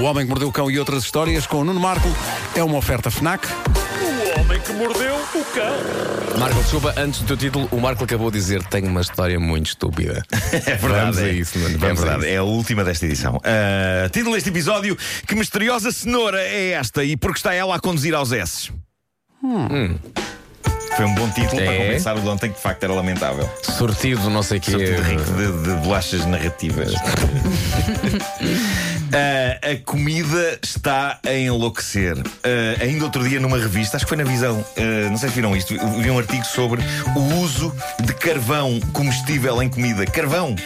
O 0.00 0.02
Homem 0.06 0.24
que 0.24 0.30
Mordeu 0.30 0.48
o 0.48 0.52
Cão 0.52 0.70
e 0.70 0.78
outras 0.78 1.04
histórias 1.04 1.46
com 1.46 1.58
o 1.58 1.64
Nuno 1.64 1.80
Marco 1.80 2.08
é 2.54 2.62
uma 2.62 2.76
oferta 2.76 3.10
FNAC. 3.10 3.46
O 3.48 4.40
homem 4.40 4.60
que 4.60 4.72
mordeu 4.72 5.14
o 5.14 5.44
cão. 5.54 6.38
Marco, 6.38 6.60
desculpa, 6.60 6.94
antes 6.98 7.20
do 7.20 7.26
teu 7.28 7.36
título, 7.36 7.68
o 7.70 7.80
Marco 7.80 8.04
acabou 8.04 8.30
de 8.30 8.38
dizer 8.38 8.62
tenho 8.64 8.86
uma 8.88 9.00
história 9.00 9.38
muito 9.40 9.68
estúpida. 9.68 10.22
É 10.52 10.76
verdade. 10.76 10.80
Vamos 10.80 11.18
a 11.18 11.28
é, 11.28 11.32
isso, 11.32 11.58
mano, 11.58 11.74
é 11.74 11.78
vamos 11.78 12.00
a 12.00 12.04
verdade. 12.04 12.24
isso. 12.26 12.34
É 12.34 12.36
a 12.36 12.42
última 12.42 12.84
desta 12.84 13.06
edição. 13.06 13.40
Ah, 13.44 14.08
título 14.10 14.34
deste 14.34 14.50
episódio: 14.50 14.96
Que 15.26 15.34
misteriosa 15.34 15.90
cenoura 15.92 16.40
é 16.42 16.70
esta 16.70 17.02
e 17.04 17.16
por 17.16 17.32
que 17.32 17.38
está 17.38 17.54
ela 17.54 17.76
a 17.76 17.80
conduzir 17.80 18.14
aos 18.14 18.32
S? 18.32 18.72
Foi 20.96 21.04
um 21.06 21.14
bom 21.14 21.28
título 21.30 21.56
para 21.62 21.72
É? 21.74 21.78
compensar 21.78 22.16
o 22.16 22.20
de 22.20 22.28
ontem, 22.28 22.50
que 22.50 22.56
de 22.56 22.62
facto 22.62 22.82
era 22.84 22.92
lamentável. 22.92 23.48
Sortido, 23.62 24.30
não 24.30 24.42
sei 24.42 24.58
o 24.58 24.60
quê. 24.60 24.70
tudo 24.72 25.02
rico 25.02 25.24
de, 25.32 25.62
de 25.64 25.74
bolachas 25.82 26.24
narrativas. 26.26 26.92
Ah, 29.16 29.70
a 29.70 29.76
comida 29.84 30.58
está 30.60 31.20
a 31.24 31.32
enlouquecer. 31.32 32.16
Ah, 32.42 32.82
ainda 32.82 33.04
outro 33.04 33.22
dia, 33.28 33.38
numa 33.38 33.56
revista, 33.58 33.96
acho 33.96 34.04
que 34.04 34.08
foi 34.08 34.18
na 34.18 34.24
Visão, 34.24 34.64
ah, 34.76 35.08
não 35.08 35.16
sei 35.16 35.28
se 35.28 35.36
viram 35.36 35.54
isto, 35.56 35.72
vi 36.00 36.10
um 36.10 36.18
artigo 36.18 36.44
sobre 36.44 36.82
o 37.14 37.20
uso 37.40 37.72
de 38.02 38.12
carvão 38.14 38.80
comestível 38.92 39.62
em 39.62 39.68
comida. 39.68 40.04
Carvão! 40.06 40.56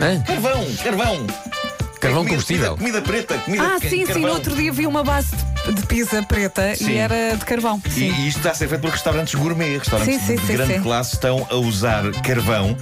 Hã? 0.00 0.22
Carvão! 0.22 0.64
Carvão! 0.82 1.26
Carvão 2.00 2.18
Comida- 2.20 2.30
combustível? 2.30 2.76
Comida, 2.78 3.00
comida 3.02 3.02
preta, 3.02 3.38
comida 3.44 3.62
Ah, 3.74 3.78
sim, 3.80 3.88
sim. 3.90 4.04
carvão. 4.06 4.22
No 4.22 4.32
outro 4.34 4.56
dia 4.56 4.72
vi 4.72 4.86
uma 4.86 5.02
base 5.04 5.34
de, 5.36 5.44
de 5.72 5.86
pizza 5.86 6.22
preta 6.22 6.74
Sim. 6.74 6.90
e 6.92 6.96
era 6.96 7.36
de 7.36 7.44
carvão. 7.44 7.80
E, 7.86 7.90
Sim. 7.90 8.12
e 8.12 8.28
isto 8.28 8.38
está 8.38 8.50
a 8.50 8.54
ser 8.54 8.68
feito 8.68 8.80
por 8.80 8.90
restaurantes 8.90 9.34
gourmet. 9.34 9.78
Restaurantes 9.78 10.14
Sim, 10.20 10.26
sim, 10.26 10.36
de 10.36 10.46
sim, 10.46 10.52
grande 10.54 10.78
classe 10.80 11.14
estão 11.14 11.46
a 11.50 11.54
usar 11.56 12.10
carvão. 12.22 12.76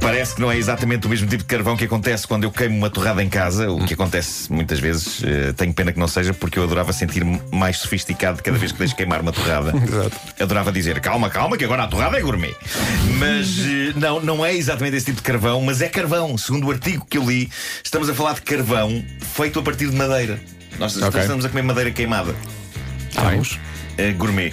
Parece 0.00 0.34
que 0.34 0.40
não 0.40 0.50
é 0.50 0.56
exatamente 0.56 1.06
o 1.06 1.10
mesmo 1.10 1.26
tipo 1.28 1.42
de 1.42 1.48
carvão 1.48 1.76
que 1.76 1.84
acontece 1.84 2.26
quando 2.26 2.44
eu 2.44 2.50
queimo 2.50 2.76
uma 2.76 2.88
torrada 2.88 3.22
em 3.22 3.28
casa, 3.28 3.70
o 3.70 3.84
que 3.84 3.94
acontece 3.94 4.50
muitas 4.50 4.78
vezes. 4.80 5.22
eh, 5.22 5.52
tenho 5.52 5.74
pena 5.74 5.92
que 5.92 5.98
não 5.98 6.08
seja, 6.08 6.32
porque 6.32 6.58
eu 6.58 6.62
adorava 6.64 6.92
sentir-me 6.92 7.40
mais 7.52 7.76
sofisticado 7.78 8.42
cada 8.42 8.56
vez 8.56 8.72
que 8.72 8.78
deixo 8.78 8.96
queimar 8.96 9.20
uma 9.20 9.32
torrada. 9.32 9.72
Exato. 9.76 10.16
Adorava 10.40 10.72
dizer, 10.72 11.00
calma, 11.00 11.28
calma, 11.28 11.56
que 11.58 11.64
agora 11.64 11.82
a 11.84 11.86
torrada 11.86 12.16
é 12.16 12.20
gourmet. 12.22 12.54
Mas 13.18 13.58
eh, 13.58 13.92
não, 13.96 14.20
não 14.20 14.44
é 14.44 14.54
exatamente 14.54 14.96
esse 14.96 15.06
tipo 15.06 15.18
de 15.18 15.22
carvão, 15.22 15.60
mas 15.62 15.82
é 15.82 15.88
carvão. 15.88 16.36
Segundo 16.38 16.66
o 16.66 16.70
artigo 16.70 17.04
que 17.08 17.18
eu 17.18 17.24
li, 17.24 17.50
estamos 17.84 18.08
a 18.08 18.14
falar 18.14 18.34
de 18.34 18.42
carvão 18.42 19.04
feito 19.34 19.58
a 19.58 19.62
partir 19.62 19.90
de 19.90 19.96
madeira. 19.96 20.40
Nós 20.80 20.96
Ok. 20.96 21.20
estamos 21.20 21.44
a 21.44 21.48
comer 21.50 21.62
madeira 21.62 21.90
queimada. 21.90 22.34
Vamos. 23.14 23.58
Eh, 23.98 24.12
gourmet. 24.12 24.52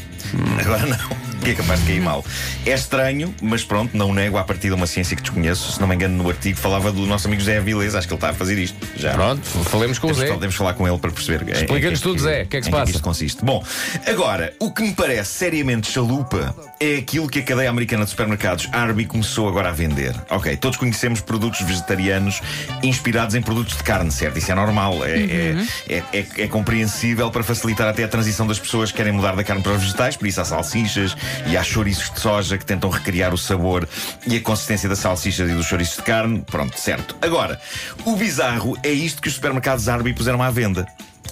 Agora 0.60 0.86
não. 0.86 1.27
Que 1.44 1.52
é 1.52 1.54
capaz 1.54 1.80
de 1.82 1.86
cair 1.88 2.02
mal. 2.02 2.26
É 2.66 2.72
estranho, 2.74 3.34
mas 3.42 3.64
pronto, 3.64 3.96
não 3.96 4.14
nego 4.14 4.38
a 4.38 4.44
partir 4.44 4.68
de 4.68 4.74
uma 4.74 4.86
ciência 4.88 5.16
que 5.16 5.22
desconheço. 5.22 5.72
Se 5.72 5.80
não 5.80 5.88
me 5.88 5.96
engano, 5.96 6.22
no 6.22 6.30
artigo 6.30 6.58
falava 6.58 6.92
do 6.92 7.06
nosso 7.06 7.28
amigo 7.28 7.42
Zé 7.42 7.58
Avilés. 7.58 7.96
Acho 7.96 8.08
que 8.08 8.14
ele 8.14 8.18
está 8.18 8.30
a 8.30 8.34
fazer 8.34 8.58
isto. 8.58 8.78
Já. 8.98 9.14
Pronto, 9.14 9.42
falemos 9.66 9.98
com 10.00 10.08
o 10.08 10.14
Zé. 10.14 10.28
podemos 10.34 10.56
falar 10.56 10.74
com 10.74 10.88
ele 10.88 10.98
para 10.98 11.12
perceber. 11.12 11.44
em- 11.48 11.52
em 11.52 11.62
Explica-nos 11.64 12.00
que- 12.00 12.04
tudo, 12.04 12.20
Zé. 12.22 12.44
O 12.44 12.48
que 12.48 12.58
é 12.58 12.60
que 12.60 12.66
se 12.66 12.72
passa? 12.72 12.92
isto 12.92 13.04
consiste. 13.04 13.46
Bom, 13.46 13.64
agora, 14.06 14.54
o 14.60 14.72
que 14.72 14.82
me 14.84 14.94
parece 14.94 15.32
seriamente 15.32 15.90
chalupa 15.92 16.54
é 16.80 16.98
aquilo 16.98 17.30
que 17.30 17.40
a 17.40 17.44
cadeia 17.44 17.70
americana 17.70 18.04
de 18.04 18.10
supermercados 18.10 18.68
Arby 18.74 19.06
começou 19.06 19.48
agora 19.48 19.70
a 19.70 19.72
vender. 19.72 20.14
Ok, 20.30 20.58
todos 20.58 20.78
conhecemos 20.78 21.22
produtos 21.22 21.62
vegetarianos 21.62 22.42
inspirados 22.84 23.36
em 23.36 23.42
produtos 23.42 23.78
de 23.78 23.84
carne, 23.84 24.12
certo? 24.12 24.38
Isso 24.38 24.52
é 24.52 24.56
normal. 24.56 25.06
É, 25.06 25.16
Uhum. 25.18 25.68
é, 25.90 25.96
é, 25.96 26.04
é- 26.20 26.44
é 26.44 26.48
compreensível 26.48 27.30
para 27.32 27.44
facilitar 27.44 27.88
até 27.88 28.04
a 28.04 28.08
transição 28.08 28.46
das 28.48 28.60
pessoas 28.60 28.92
que 28.92 28.98
querem 28.98 29.12
mudar 29.14 29.36
da 29.36 29.44
carne 29.44 29.62
para 29.64 29.74
os 29.74 29.82
vegetais. 29.82 30.16
Por 30.18 30.28
isso 30.28 30.42
há 30.42 30.46
salsichas 30.46 31.16
e 31.48 31.56
há 31.58 31.64
chouriços 31.64 32.10
de 32.12 32.20
soja 32.20 32.58
que 32.58 32.66
tentam 32.66 32.90
recriar 32.90 33.34
o 33.34 33.38
sabor 33.38 33.88
e 34.26 34.36
a 34.38 34.42
consistência 34.42 34.88
das 34.90 35.00
salsichas 35.00 35.50
e 35.50 35.54
dos 35.54 35.66
chouriços 35.66 35.98
de 35.98 36.04
carne. 36.04 36.42
Pronto, 36.46 36.80
certo. 36.80 37.16
Agora, 37.22 37.60
o 38.06 38.16
bizarro 38.16 38.78
é 38.84 38.90
isto 38.92 39.22
que 39.22 39.28
os 39.28 39.36
supermercados 39.36 39.88
Arby 39.90 40.14
puseram 40.14 40.42
à 40.42 40.50
venda. 40.50 40.86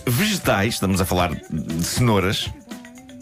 Vegetais, 0.07 0.75
estamos 0.75 1.01
a 1.01 1.05
falar 1.05 1.31
de 1.49 1.83
cenouras, 1.83 2.49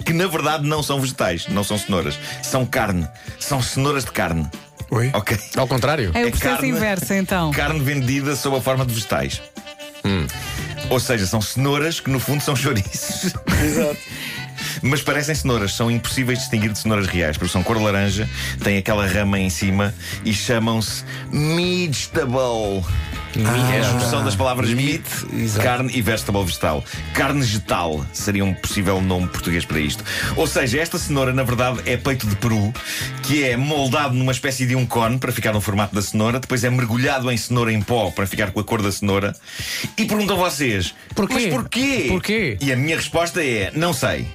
que 0.06 0.12
na 0.14 0.28
verdade 0.28 0.68
não 0.68 0.84
são 0.84 1.00
vegetais, 1.00 1.47
não 1.47 1.64
são 1.64 1.78
cenouras, 1.78 2.20
são 2.42 2.66
carne, 2.66 3.08
são 3.40 3.62
cenouras 3.62 4.03
de 4.03 4.12
carne. 4.12 4.46
Oi? 4.92 5.09
Ok? 5.14 5.40
Ao 5.56 5.66
contrário. 5.68 6.12
É 6.14 6.24
o 6.24 6.28
é 6.28 6.30
processo 6.30 6.56
carne- 6.58 6.70
inverso, 6.70 7.14
então. 7.14 7.52
Carne 7.52 7.80
vendida 7.80 8.36
sob 8.36 8.58
a 8.58 8.62
forma 8.62 8.86
de 8.86 8.94
vegetais. 8.94 9.42
Ou 10.90 11.00
seja, 11.00 11.26
são 11.26 11.42
cenouras 11.42 12.00
que 12.02 12.09
no 12.09 12.20
fundo 12.20 12.44
são 12.44 12.56
chouriços. 12.56 13.34
Exato. 13.64 13.97
Mas 14.84 15.02
parecem 15.02 15.34
cenouras, 15.34 15.74
são 15.74 15.90
impossíveis 15.90 16.40
de 16.40 16.44
distinguir 16.44 16.74
de 16.74 16.78
cenouras 16.78 17.08
reais, 17.08 17.38
porque 17.38 17.52
são 17.52 17.64
cor 17.64 17.82
laranja, 17.82 18.30
têm 18.62 18.78
aquela 18.78 19.08
rama 19.08 19.40
em 19.40 19.50
cima 19.50 19.96
e 20.26 20.34
chamam-se 20.34 21.06
vegetable. 21.32 22.84
é 23.74 23.80
a 23.80 23.82
junção 23.82 24.26
das 24.26 24.36
palavras 24.36 24.70
meat, 24.72 25.04
exato. 25.34 25.64
carne 25.66 25.92
e 25.96 26.02
vegetable 26.02 26.44
vegetal. 26.44 26.84
Carne 27.14 27.40
vegetal 27.40 28.06
seria 28.12 28.44
um 28.44 28.54
possível 28.54 29.00
nome 29.00 29.28
português 29.28 29.64
para 29.64 29.80
isto. 29.80 30.04
Ou 30.36 30.46
seja, 30.46 30.82
esta 30.82 31.00
cenoura, 31.00 31.32
na 31.32 31.44
verdade, 31.44 31.80
é 31.86 31.96
peito 31.96 32.28
de 32.28 32.36
peru, 32.36 32.74
que 33.24 33.46
é 33.46 33.56
moldado 33.56 34.14
numa 34.14 34.34
espécie 34.34 34.66
de 34.66 34.76
um 34.76 34.86
cone 34.86 35.18
para 35.18 35.32
ficar 35.32 35.54
no 35.54 35.62
formato 35.62 35.96
da 35.96 36.02
cenoura, 36.02 36.42
depois 36.42 36.62
é 36.62 36.70
mergulhado 36.70 37.32
em 37.32 37.38
cenoura 37.38 37.72
em 37.72 37.82
pó 37.82 38.12
para 38.12 38.28
ficar 38.28 38.52
com 38.52 38.60
a 38.60 38.64
cor 38.66 38.82
da 38.82 38.92
cenoura. 38.92 39.34
E 39.98 40.04
pergunto 40.04 40.34
a 40.34 40.36
vocês: 40.36 40.94
Porquê? 41.16 41.34
Mas 41.34 41.46
porquê? 41.48 42.06
Porquê? 42.10 42.58
E 42.60 42.70
a 42.70 42.76
minha 42.76 42.98
resposta 42.98 43.42
é: 43.42 43.72
não 43.74 43.94
sei. 43.94 44.28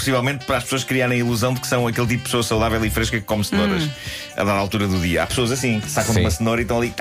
Possivelmente 0.00 0.46
para 0.46 0.56
as 0.56 0.62
pessoas 0.62 0.82
criarem 0.82 1.18
a 1.18 1.20
ilusão 1.20 1.52
de 1.52 1.60
que 1.60 1.66
são 1.66 1.86
aquele 1.86 2.06
tipo 2.06 2.20
de 2.20 2.24
pessoa 2.24 2.42
saudável 2.42 2.82
e 2.82 2.88
fresca 2.88 3.18
que 3.18 3.26
come 3.26 3.44
cenouras 3.44 3.86
a 4.34 4.42
dada 4.42 4.52
altura 4.52 4.88
do 4.88 4.98
dia. 4.98 5.24
Há 5.24 5.26
pessoas 5.26 5.52
assim, 5.52 5.78
que 5.78 5.90
sacam 5.90 6.14
Sim. 6.14 6.20
uma 6.20 6.30
cenoura 6.30 6.62
e 6.62 6.64
estão 6.64 6.78
ali. 6.78 6.94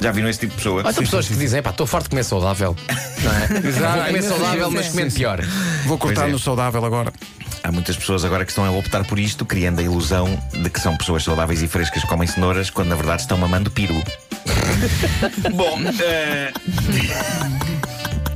Já 0.00 0.10
viram 0.10 0.26
esse 0.30 0.40
tipo 0.40 0.52
de 0.52 0.56
pessoa? 0.56 0.88
Há 0.88 0.92
pessoas 0.94 1.28
que 1.28 1.34
dizem, 1.34 1.62
pá, 1.62 1.68
estou 1.68 1.86
farto 1.86 2.04
de 2.04 2.10
comer 2.10 2.24
saudável. 2.24 2.74
Não 3.20 3.32
é? 3.34 3.46
Vou 3.60 4.06
comer 4.06 4.22
saudável, 4.22 4.70
mas 4.70 4.88
comendo 4.88 5.14
pior. 5.14 5.40
Vou 5.84 5.98
cortar 5.98 6.30
é. 6.30 6.32
no 6.32 6.38
saudável 6.38 6.82
agora. 6.82 7.12
Há 7.62 7.70
muitas 7.70 7.94
pessoas 7.94 8.24
agora 8.24 8.46
que 8.46 8.50
estão 8.50 8.64
a 8.64 8.70
optar 8.70 9.04
por 9.04 9.18
isto, 9.18 9.44
criando 9.44 9.80
a 9.80 9.82
ilusão 9.82 10.42
de 10.50 10.70
que 10.70 10.80
são 10.80 10.96
pessoas 10.96 11.24
saudáveis 11.24 11.60
e 11.60 11.68
frescas 11.68 12.00
que 12.00 12.08
comem 12.08 12.26
cenouras, 12.26 12.70
quando 12.70 12.88
na 12.88 12.96
verdade 12.96 13.20
estão 13.20 13.36
mamando 13.36 13.70
peru. 13.70 14.02
Bom, 15.52 15.78
eh, 16.00 16.52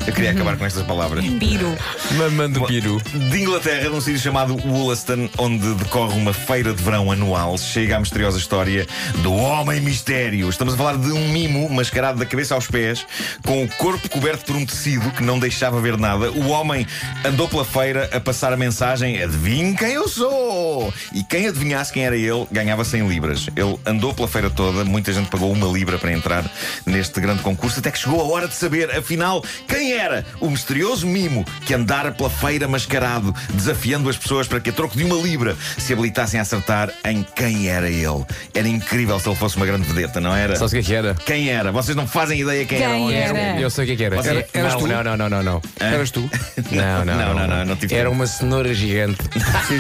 eu 0.07 0.13
queria 0.13 0.33
acabar 0.33 0.57
com 0.57 0.65
estas 0.65 0.83
palavras. 0.83 1.25
Piro. 1.25 1.77
Mamando 2.13 2.67
piru. 2.67 3.01
De 3.31 3.41
Inglaterra, 3.41 3.89
num 3.89 4.01
sítio 4.01 4.21
chamado 4.21 4.57
Wollaston, 4.57 5.29
onde 5.39 5.75
decorre 5.75 6.19
uma 6.19 6.33
feira 6.33 6.73
de 6.73 6.83
verão 6.83 7.13
anual, 7.13 7.57
chega 7.57 7.97
a 7.97 8.01
misteriosa 8.01 8.39
história 8.39 8.87
do 9.23 9.33
Homem 9.33 9.81
Mistério. 9.81 10.49
Estamos 10.49 10.75
a 10.75 10.77
falar 10.77 10.97
de 10.97 11.13
um 11.13 11.29
mimo 11.29 11.69
mascarado 11.71 12.19
da 12.19 12.27
cabeça 12.27 12.55
aos 12.55 12.67
pés, 12.67 13.07
com 13.45 13.63
o 13.63 13.69
corpo 13.77 14.09
coberto 14.09 14.45
por 14.45 14.57
um 14.57 14.67
tecido 14.67 15.09
que 15.13 15.23
não 15.23 15.39
deixava 15.39 15.81
ver 15.81 15.97
nada. 15.97 16.31
O 16.33 16.49
homem 16.49 16.87
andou 17.25 17.49
pela 17.49 17.65
feira 17.65 18.11
a 18.13 18.19
passar 18.19 18.53
a 18.53 18.57
mensagem: 18.57 19.23
Adivinhe 19.23 19.77
quem 19.77 19.93
eu 19.93 20.09
sou! 20.09 20.93
E 21.13 21.23
quem 21.23 21.47
adivinhasse 21.47 21.93
quem 21.93 22.05
era 22.05 22.17
ele 22.17 22.47
ganhava 22.51 22.85
100 22.85 23.09
libras. 23.09 23.47
Ele 23.55 23.79
andou 23.87 24.13
pela 24.13 24.27
feira 24.27 24.51
toda, 24.51 24.85
muita 24.85 25.13
gente 25.13 25.29
pagou 25.29 25.53
uma 25.53 25.67
libra 25.67 25.99
para 25.99 26.13
entrar 26.13 26.45
neste 26.85 27.21
grande 27.21 27.43
concurso, 27.43 27.79
até 27.79 27.91
que 27.91 27.99
chegou 27.99 28.21
a 28.21 28.25
hora 28.25 28.49
de 28.49 28.55
saber, 28.55 28.91
afinal, 28.91 29.45
quem 29.69 29.92
era 29.93 30.25
o 30.41 30.51
misterioso 30.51 31.07
mimo 31.07 31.45
que 31.67 31.75
andara 31.75 32.11
pela 32.13 32.31
feira 32.31 32.67
mascarado, 32.69 33.35
desafiando 33.55 34.09
as 34.09 34.17
pessoas 34.17 34.47
para 34.47 34.61
que 34.61 34.71
a 34.71 34.73
troco 34.73 34.97
de 34.97 35.05
uma 35.05 35.17
libra 35.17 35.57
se 35.79 35.93
habilitassem 35.93 36.39
a 36.39 36.43
acertar 36.43 36.91
em 37.05 37.23
quem 37.35 37.69
era 37.69 37.89
ele. 37.89 38.25
Era 38.55 38.69
incrível 38.69 39.19
se 39.19 39.29
ele 39.29 39.37
fosse 39.37 39.57
uma 39.57 39.67
grande 39.67 39.85
vedeta, 39.87 40.21
não 40.21 40.35
era? 40.35 40.57
Sabes 40.57 40.73
o 40.73 40.77
que 40.77 40.81
é 40.81 40.83
que 40.83 40.95
era? 40.95 41.15
Quem 41.15 41.49
era? 41.51 41.71
Vocês 41.73 41.97
não 41.97 42.07
fazem 42.07 42.41
ideia 42.41 42.65
quem, 42.65 42.79
Quem 42.79 43.15
era. 43.15 43.35
o 43.35 43.37
era? 43.37 43.61
Eu 43.61 43.71
sei 43.71 43.85
o 43.85 43.87
que 43.87 43.93
é 43.93 43.97
que 43.97 44.05
era. 44.05 44.17
Você- 44.17 44.47
eras 44.53 44.73
não, 44.75 44.81
tu? 44.81 44.87
não, 44.87 45.03
não, 45.05 45.17
não, 45.17 45.29
não, 45.29 45.43
não. 45.43 45.63
Eras 45.81 46.11
tu? 46.11 46.21
Não, 46.73 47.05
não, 47.05 47.17
Não, 47.17 47.35
não, 47.35 47.47
não, 47.47 47.65
não 47.67 47.77
tive 47.77 47.95
Era 47.95 48.11
uma 48.11 48.27
cenoura 48.27 48.73
gigante, 48.73 49.19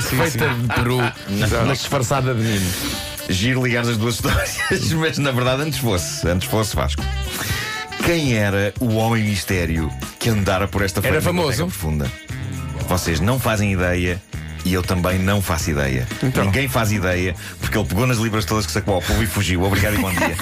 feita 0.02 0.48
de 0.48 0.68
peru, 0.74 0.98
mas 1.66 1.78
disfarçada 1.78 2.34
de 2.34 2.42
mim. 2.42 2.60
Giro 3.28 3.64
ligar 3.64 3.82
as 3.82 3.96
duas 3.96 4.16
histórias, 4.16 4.58
mas 4.92 5.18
na 5.18 5.30
verdade 5.30 5.62
antes 5.62 5.78
fosse, 5.78 6.26
antes 6.28 6.48
fosse 6.48 6.74
Vasco. 6.76 7.02
Quem 8.04 8.34
era 8.36 8.74
o 8.80 8.94
homem 8.96 9.22
mistério 9.22 9.90
que 10.18 10.28
andara 10.28 10.66
por 10.66 10.82
esta 10.82 11.06
Era 11.06 11.20
famoso? 11.22 11.66
profunda? 11.66 12.10
Vocês 12.88 13.20
não 13.20 13.38
fazem 13.38 13.72
ideia 13.72 14.20
e 14.64 14.74
eu 14.74 14.82
também 14.82 15.18
não 15.18 15.40
faço 15.42 15.70
ideia. 15.70 16.06
Então. 16.22 16.44
Ninguém 16.44 16.68
faz 16.68 16.92
ideia 16.92 17.34
porque 17.60 17.76
ele 17.76 17.86
pegou 17.86 18.06
nas 18.06 18.18
libras 18.18 18.44
todas 18.44 18.66
que 18.66 18.72
sacou 18.72 18.94
ao 18.94 19.02
povo 19.02 19.22
e 19.22 19.26
fugiu. 19.26 19.62
Obrigado 19.62 19.94
e 19.94 19.98
bom 19.98 20.10
dia. 20.10 20.36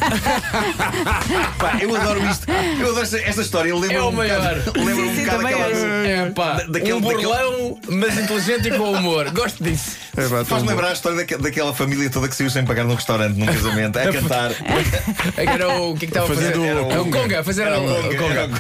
Pá, 1.58 1.78
eu 1.80 1.94
adoro 1.96 2.24
isto. 2.30 2.46
Eu 2.50 2.86
adoro 2.90 3.02
esta, 3.02 3.18
esta 3.18 3.42
história. 3.42 3.74
Lembra 3.74 3.96
É 3.96 4.02
o 4.02 4.08
um 4.08 4.12
maior. 4.12 4.54
Bocado, 4.56 4.78
lembra 4.84 5.04
um 5.04 5.14
Sim, 5.14 5.24
bocado 5.24 5.36
também 5.42 5.54
aquela. 5.54 6.06
É 6.06 6.30
pá, 6.30 6.52
Da- 6.54 6.64
daquele- 6.64 6.92
um 6.94 7.00
burlão, 7.00 7.78
mas 7.88 8.18
inteligente 8.18 8.68
e 8.68 8.76
com 8.76 8.92
humor. 8.92 9.30
Gosto 9.30 9.62
disso. 9.62 9.96
É, 10.16 10.44
Faz-me 10.44 10.68
lembrar 10.68 10.88
a 10.88 10.92
história 10.92 11.18
daque- 11.18 11.36
daquela 11.38 11.72
família 11.72 12.10
toda 12.10 12.28
que 12.28 12.34
saiu 12.34 12.50
sem 12.50 12.64
pagar 12.64 12.84
num 12.84 12.94
restaurante, 12.94 13.36
num 13.38 13.46
casamento, 13.46 13.98
a 13.98 14.12
cantar. 14.12 14.50
Era 15.36 15.68
o, 15.80 15.94
que 15.94 16.04
é 16.04 16.08
que 16.08 16.18
estava 16.18 16.26
a 16.26 16.28
fazer? 16.34 16.46
Fazendo 16.52 16.64
Era 16.64 17.02
o 17.02 17.10
conga, 17.10 17.44
fazer 17.44 17.62
Era 17.62 17.80
o, 17.80 18.16
conga. 18.16 18.50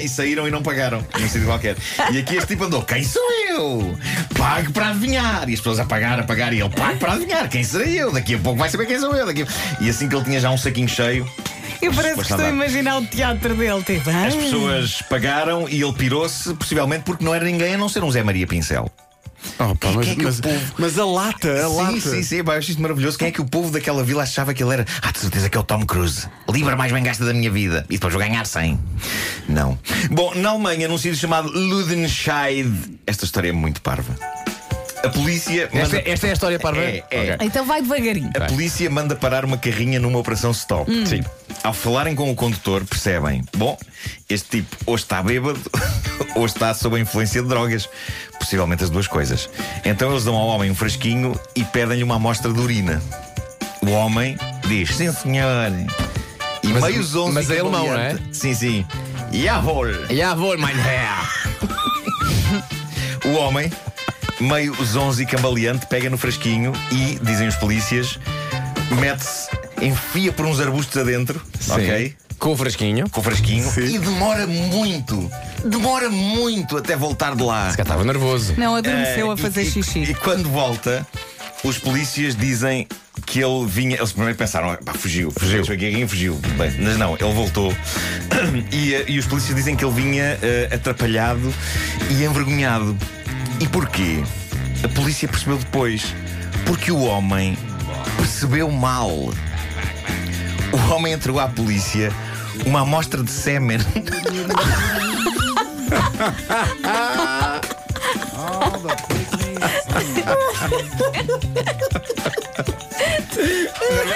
E 0.00 0.08
saíram 0.08 0.46
e 0.46 0.50
não 0.50 0.62
pagaram 0.62 1.04
num 1.18 1.28
sítio 1.28 1.44
qualquer. 1.46 1.76
E 2.12 2.18
aqui 2.18 2.29
este 2.36 2.48
tipo 2.48 2.64
andou: 2.64 2.82
Quem 2.82 3.02
sou 3.04 3.22
eu? 3.48 3.98
Pague 4.36 4.72
para 4.72 4.88
adivinhar. 4.88 5.48
E 5.48 5.54
as 5.54 5.60
pessoas 5.60 5.78
a 5.78 5.84
pagar, 5.84 6.18
a 6.18 6.22
pagar, 6.22 6.52
e 6.52 6.60
ele 6.60 6.70
pague 6.70 6.98
para 6.98 7.12
adivinhar. 7.12 7.48
Quem 7.48 7.62
serei 7.64 8.00
eu? 8.00 8.12
Daqui 8.12 8.34
a 8.34 8.38
pouco 8.38 8.58
vai 8.58 8.68
saber 8.68 8.86
quem 8.86 8.98
sou 8.98 9.14
eu. 9.14 9.26
Daqui 9.26 9.42
a... 9.42 9.82
E 9.82 9.90
assim 9.90 10.08
que 10.08 10.14
ele 10.14 10.24
tinha 10.24 10.40
já 10.40 10.50
um 10.50 10.58
saquinho 10.58 10.88
cheio, 10.88 11.28
Eu 11.82 11.92
parece 11.94 12.14
que 12.16 12.20
estou 12.22 12.40
a 12.40 12.48
imaginar 12.48 12.98
o 12.98 13.06
teatro 13.06 13.54
dele. 13.54 13.82
Tipo, 13.82 14.10
as 14.10 14.34
pessoas 14.34 15.02
pagaram 15.02 15.68
e 15.68 15.82
ele 15.82 15.92
pirou-se, 15.92 16.52
possivelmente 16.54 17.04
porque 17.04 17.24
não 17.24 17.34
era 17.34 17.44
ninguém 17.44 17.74
a 17.74 17.78
não 17.78 17.88
ser 17.88 18.04
um 18.04 18.10
Zé 18.10 18.22
Maria 18.22 18.46
Pincel. 18.46 18.90
Oh, 19.58 19.74
pá, 19.74 19.88
mas, 19.94 20.08
é 20.08 20.12
o 20.12 20.22
mas- 20.22 20.40
povo- 20.40 20.74
mas 20.78 20.98
a 20.98 21.04
lata, 21.04 21.64
a 21.64 21.68
lata. 21.68 21.92
Sim, 21.92 22.00
sim, 22.00 22.22
sim, 22.22 22.44
pá, 22.44 22.54
eu 22.54 22.58
acho 22.58 22.70
isto 22.70 22.80
maravilhoso. 22.82 23.18
Quem 23.18 23.28
é 23.28 23.30
que 23.30 23.40
o 23.40 23.44
povo 23.44 23.70
daquela 23.70 24.02
vila 24.04 24.22
achava 24.22 24.52
que 24.54 24.62
ele 24.62 24.72
era? 24.72 24.86
Ah, 25.02 25.10
de 25.12 25.18
certeza 25.18 25.48
que 25.48 25.56
é 25.56 25.60
o 25.60 25.64
Tom 25.64 25.84
Cruise. 25.84 26.26
O 26.46 26.52
livro 26.52 26.76
mais 26.76 26.92
bem 26.92 27.02
gasta 27.02 27.24
da 27.24 27.32
minha 27.34 27.50
vida. 27.50 27.84
E 27.88 27.94
depois 27.94 28.12
vou 28.12 28.20
ganhar 28.22 28.46
100. 28.46 28.78
Não. 29.48 29.78
Bom, 30.10 30.34
na 30.34 30.50
Alemanha, 30.50 30.88
num 30.88 30.98
sítio 30.98 31.16
chamado 31.16 31.50
Ludenscheid, 31.50 32.98
esta 33.06 33.24
história 33.24 33.48
é 33.48 33.52
muito 33.52 33.80
parva. 33.82 34.14
A 35.02 35.08
polícia. 35.08 35.64
Esta, 35.72 35.96
manda- 35.96 36.02
esta 36.10 36.26
é 36.26 36.30
a 36.30 36.32
história 36.32 36.58
para 36.58 36.76
É, 36.78 37.04
é. 37.10 37.38
Então 37.40 37.64
vai 37.64 37.80
devagarinho. 37.80 38.30
A 38.34 38.40
polícia 38.46 38.88
manda 38.90 39.16
parar 39.16 39.44
uma 39.44 39.56
carrinha 39.56 39.98
numa 39.98 40.18
operação 40.18 40.50
stop. 40.50 40.90
Sim. 41.06 41.22
Ao 41.64 41.72
falarem 41.72 42.14
com 42.14 42.30
o 42.30 42.34
condutor, 42.34 42.84
percebem: 42.84 43.42
bom, 43.56 43.78
este 44.28 44.60
tipo 44.60 44.76
ou 44.86 44.94
está 44.96 45.22
bêbado 45.22 45.58
ou 46.36 46.44
está 46.44 46.74
sob 46.74 46.96
a 46.96 47.00
influência 47.00 47.42
de 47.42 47.48
drogas. 47.48 47.88
Possivelmente 48.38 48.84
as 48.84 48.90
duas 48.90 49.06
coisas. 49.06 49.48
Então 49.84 50.10
eles 50.10 50.24
dão 50.24 50.34
ao 50.34 50.48
homem 50.48 50.70
um 50.70 50.74
frasquinho 50.74 51.38
e 51.54 51.64
pedem-lhe 51.64 52.02
uma 52.02 52.16
amostra 52.16 52.52
de 52.52 52.58
urina. 52.60 53.02
O 53.82 53.90
homem 53.90 54.36
diz: 54.66 54.94
sim, 54.96 55.10
senhor. 55.12 55.70
E 56.62 56.68
Mas- 56.68 56.82
meio 56.82 57.02
zonzo. 57.02 57.32
mas 57.32 57.50
é 57.50 57.60
alemão, 57.60 57.86
não 57.86 58.32
Sim, 58.32 58.54
sim. 58.54 58.86
Jawohl. 59.32 60.06
Jawohl, 60.14 60.58
mein 60.58 60.76
Herr. 60.76 61.30
O 63.24 63.32
homem, 63.34 63.70
meio 64.40 64.74
zonzo 64.84 65.22
e 65.22 65.26
cambaleante, 65.26 65.86
pega 65.86 66.08
no 66.10 66.16
frasquinho 66.18 66.72
e, 66.90 67.18
dizem 67.22 67.48
os 67.48 67.56
polícias, 67.56 68.18
mete-se, 69.00 69.48
enfia 69.82 70.32
por 70.32 70.46
uns 70.46 70.60
arbustos 70.60 70.96
adentro, 70.96 71.40
ok? 71.68 72.14
Com 72.38 72.52
o 72.52 72.56
frasquinho. 72.56 73.08
Com 73.10 73.20
o 73.20 73.22
frasquinho 73.24 73.70
Sim. 73.70 73.94
e 73.96 73.98
demora 73.98 74.46
muito, 74.46 75.30
demora 75.62 76.08
muito 76.08 76.78
até 76.78 76.96
voltar 76.96 77.36
de 77.36 77.42
lá. 77.42 77.70
Se 77.70 77.76
calhar 77.76 77.86
estava 77.86 78.04
nervoso. 78.04 78.54
Não 78.56 78.74
adormeceu 78.76 79.28
Eh, 79.30 79.34
a 79.34 79.36
fazer 79.36 79.62
e, 79.62 79.66
e- 79.66 79.70
xixi. 79.70 79.98
E, 80.04 80.14
quando 80.14 80.48
volta, 80.48 81.06
os 81.62 81.76
polícias 81.76 82.34
dizem 82.34 82.86
que 83.26 83.44
ele 83.44 83.66
vinha. 83.66 83.96
Eles 83.98 84.12
primeiro 84.12 84.38
pensaram, 84.38 84.74
pá, 84.82 84.94
fugiu, 84.94 85.30
fugiu, 85.30 85.62
a 85.62 85.74
guerrinha 85.74 86.08
fugiu. 86.08 86.34
Bem, 86.56 86.72
mas 86.80 86.96
não, 86.96 87.14
ele 87.14 87.32
voltou. 87.34 87.72
E, 88.72 88.94
eh, 88.94 89.04
e 89.08 89.18
os 89.18 89.26
polícias 89.26 89.54
dizem 89.54 89.76
que 89.76 89.84
ele 89.84 89.92
vinha 89.92 90.38
eh, 90.40 90.70
atrapalhado 90.72 91.52
e 92.08 92.24
envergonhado. 92.24 92.96
E 93.60 93.68
porquê? 93.68 94.24
A 94.82 94.88
polícia 94.88 95.28
percebeu 95.28 95.58
depois. 95.58 96.14
Porque 96.66 96.90
o 96.90 97.02
homem 97.02 97.56
percebeu 98.16 98.70
mal. 98.70 99.10
O 99.10 99.32
homem 100.90 101.12
entregou 101.12 101.40
à 101.40 101.48
polícia 101.48 102.10
uma 102.66 102.80
amostra 102.80 103.22
de 103.22 103.30
sêmen. 103.30 103.78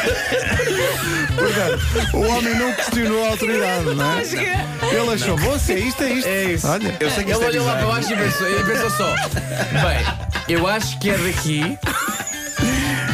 O 2.12 2.20
homem 2.20 2.54
não 2.54 2.72
questionou 2.74 3.24
a 3.24 3.28
autoridade, 3.30 3.84
não 3.94 4.12
é? 4.18 4.22
Ele 4.22 5.10
achou, 5.14 5.36
bom, 5.36 5.58
se 5.58 5.72
é 5.72 5.78
isto, 5.78 6.02
é 6.02 6.12
isto. 6.12 6.28
É 6.28 6.44
isso. 6.44 6.66
Olha, 6.68 6.96
Eu 7.00 7.10
sei 7.10 7.24
que 7.24 7.30
Ele 7.30 7.32
isto 7.32 7.44
é 7.44 7.46
olhou 7.48 7.66
lá 7.66 7.72
para 7.76 7.86
bizarro. 7.86 7.92
baixo 7.94 8.12
e 8.12 8.16
pensou, 8.16 8.50
e 8.50 8.64
pensou 8.64 8.90
só: 8.90 9.14
bem, 9.16 10.06
eu 10.48 10.66
acho 10.66 10.98
que 10.98 11.10
é 11.10 11.18
daqui. 11.18 11.78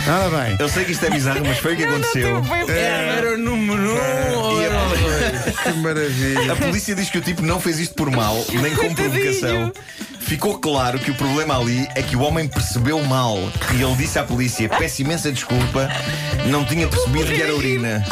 nada 0.07 0.29
bem. 0.43 0.57
Eu 0.59 0.69
sei 0.69 0.85
que 0.85 0.93
isto 0.93 1.05
é 1.07 1.11
bizarro, 1.11 1.41
mas 1.45 1.59
foi 1.59 1.75
o 1.75 1.77
que 1.77 1.85
aconteceu. 1.85 2.43
Era 2.69 3.35
o 3.35 3.39
número 3.39 3.95
um 3.95 4.39
ou 4.39 4.63
era 4.63 4.75
o 4.75 4.79
a- 4.79 4.89
dois? 4.89 5.41
Que 5.61 5.73
maravilha. 5.79 6.53
A 6.53 6.57
polícia 6.57 6.95
diz 6.95 7.11
que 7.11 7.19
o 7.19 7.21
tipo 7.21 7.43
não 7.43 7.61
fez 7.61 7.79
isto 7.79 7.95
por 7.95 8.11
mal, 8.11 8.45
nem 8.53 8.75
com 8.75 8.95
provocação. 8.95 9.73
Ficou 10.21 10.59
claro 10.59 10.99
que 10.99 11.11
o 11.11 11.15
problema 11.15 11.59
ali 11.59 11.89
é 11.95 12.03
que 12.03 12.15
o 12.15 12.21
homem 12.21 12.47
percebeu 12.47 13.03
mal. 13.05 13.37
E 13.75 13.83
ele 13.83 13.95
disse 13.97 14.19
à 14.19 14.23
polícia: 14.25 14.69
peço 14.69 15.03
imensa 15.03 15.31
desculpa, 15.33 15.89
não 16.47 16.65
tinha 16.65 16.87
percebido 16.89 17.33
que 17.33 17.43
era 17.43 17.55
urina. 17.55 18.05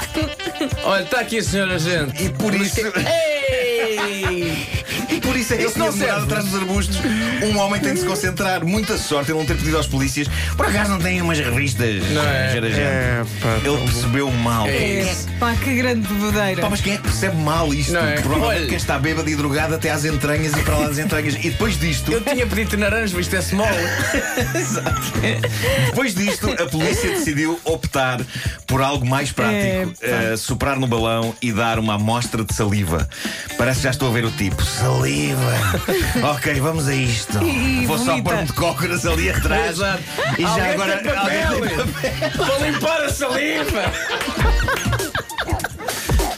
Olha, 0.85 1.03
está 1.03 1.21
aqui 1.21 1.39
a 1.39 1.43
senhora 1.43 1.79
gente. 1.79 2.25
E 2.25 2.29
por 2.31 2.55
isso. 2.55 2.81
Ei! 2.97 4.67
E 5.09 5.21
por 5.21 5.37
isso 5.37 5.55
é 5.55 5.57
que 5.57 5.63
ele 5.63 5.71
Isso 5.71 5.79
não 5.79 5.93
tinha 5.93 6.07
demorado 6.07 6.25
atrás 6.25 6.45
dos 6.45 6.55
arbustos. 6.55 6.97
Um 7.43 7.57
homem 7.59 7.81
tem 7.81 7.95
de 7.95 8.01
se 8.01 8.07
concentrar. 8.07 8.65
Muita 8.65 8.99
sorte 8.99 9.31
ele 9.31 9.39
não 9.39 9.47
ter 9.47 9.57
pedido 9.57 9.77
aos 9.77 9.87
polícias. 9.87 10.29
Por 10.57 10.67
acaso 10.67 10.91
não 10.91 10.99
tem 10.99 11.21
umas 11.23 11.39
revistas? 11.39 12.03
Não 12.11 12.23
é? 12.23 12.59
É, 12.59 13.25
pá, 13.41 13.49
Ele 13.65 13.79
percebeu 13.85 14.31
mal. 14.31 14.67
É. 14.69 15.15
Pá, 15.39 15.55
que 15.55 15.75
grande 15.75 16.07
bodeira. 16.09 16.61
Pá, 16.61 16.69
mas 16.71 16.81
quem 16.81 16.95
é 16.95 16.97
que 16.97 17.03
percebe 17.05 17.37
mal 17.37 17.73
isto? 17.73 17.93
Não 17.93 18.07
é? 18.07 18.21
Provavelmente 18.21 18.59
Olha- 18.61 18.69
quem 18.69 18.77
está 18.77 18.99
bêbado 18.99 19.29
e 19.31 19.37
drogado 19.37 19.75
até 19.75 19.91
às 19.91 20.05
entranhas 20.05 20.53
e 20.53 20.63
para 20.63 20.77
lá 20.77 20.89
das 20.89 20.99
entranhas. 20.99 21.35
E 21.37 21.51
depois 21.51 21.79
disto, 21.79 22.13
Eu 22.13 22.21
tinha 22.21 22.47
pedido 22.47 22.77
naranja, 22.77 23.15
mas 23.17 23.27
isto 23.27 23.37
é 23.37 23.43
small. 23.43 23.69
depois 25.87 26.15
disto, 26.15 26.51
a 26.51 26.67
polícia 26.67 27.11
decidiu 27.11 27.59
optar 27.65 28.21
por 28.67 28.83
algo 28.83 29.07
mais 29.07 29.33
prático: 29.33 29.93
eh, 30.03 30.37
soprar 30.37 30.79
no 30.79 30.87
balão 30.87 31.35
e 31.41 31.53
dar 31.53 31.79
uma 31.79 31.95
amostra 31.95 32.45
de 32.45 32.55
saliva. 32.55 33.09
Parece 33.57 33.79
que 33.79 33.85
já 33.85 33.91
estou 33.91 34.09
a 34.09 34.13
ver 34.13 34.25
o 34.25 34.31
tipo: 34.31 34.63
saliva. 34.63 34.98
ok, 36.35 36.61
vamos 36.61 36.89
a 36.89 36.95
isto. 36.95 37.43
E 37.43 37.87
Vou 37.87 37.99
só 37.99 38.21
pôr-me 38.21 38.45
de 38.45 38.53
cócoras 38.53 39.07
ali 39.07 39.31
atrás. 39.31 39.71
Exato. 39.71 40.03
E 40.39 40.43
já 40.43 40.49
Alguém 40.51 40.71
agora. 40.73 40.97
tem 40.99 41.13
papel, 41.13 41.53
alguém 41.53 41.69
tem 41.69 41.87
papel. 41.87 42.31
para 42.47 42.67
limpar 42.67 43.01
a 43.03 43.09
saliva. 43.09 43.83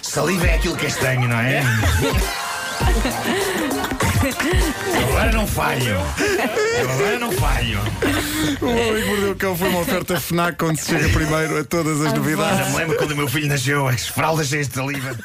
Saliva 0.02 0.46
é 0.46 0.54
aquilo 0.54 0.76
castanho, 0.76 1.28
não 1.28 1.38
é? 1.38 1.62
Eu 4.94 5.08
agora 5.08 5.32
não 5.32 5.46
falho. 5.46 5.96
Eu 6.78 6.90
agora 6.90 7.18
não 7.18 7.32
falho. 7.32 7.80
O 8.60 8.66
Homem 8.66 9.02
que 9.02 9.08
Mordeu 9.08 9.32
o 9.32 9.36
Cão 9.36 9.56
foi 9.56 9.68
uma 9.68 9.80
oferta 9.80 10.20
FNAC 10.20 10.62
onde 10.64 10.80
se 10.80 10.90
chega 10.90 11.08
primeiro 11.10 11.58
a 11.58 11.64
todas 11.64 12.00
as 12.02 12.12
novidades. 12.12 12.58
Já 12.58 12.64
me 12.66 12.76
lembro 12.76 12.96
quando 12.96 13.12
o 13.12 13.16
meu 13.16 13.28
filho 13.28 13.48
nasceu, 13.48 13.86
as 13.88 14.06
fraldas 14.08 14.48
cheias 14.48 14.68
de 14.68 14.74
saliva. 14.74 15.16